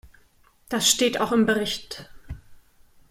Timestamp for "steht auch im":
0.89-1.45